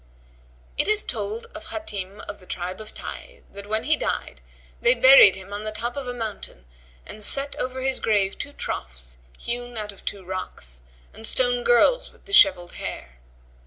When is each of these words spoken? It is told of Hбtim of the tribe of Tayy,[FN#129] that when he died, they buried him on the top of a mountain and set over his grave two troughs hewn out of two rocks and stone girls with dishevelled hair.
It 0.79 0.87
is 0.87 1.03
told 1.03 1.45
of 1.53 1.67
Hбtim 1.67 2.21
of 2.21 2.39
the 2.39 2.47
tribe 2.47 2.81
of 2.81 2.91
Tayy,[FN#129] 2.95 3.43
that 3.53 3.69
when 3.69 3.83
he 3.83 3.95
died, 3.95 4.41
they 4.81 4.95
buried 4.95 5.35
him 5.35 5.53
on 5.53 5.63
the 5.63 5.71
top 5.71 5.95
of 5.95 6.07
a 6.07 6.13
mountain 6.15 6.65
and 7.05 7.23
set 7.23 7.55
over 7.57 7.81
his 7.83 7.99
grave 7.99 8.35
two 8.35 8.53
troughs 8.53 9.19
hewn 9.37 9.77
out 9.77 9.91
of 9.91 10.03
two 10.03 10.25
rocks 10.25 10.81
and 11.13 11.27
stone 11.27 11.63
girls 11.63 12.11
with 12.11 12.25
dishevelled 12.25 12.71
hair. 12.77 13.19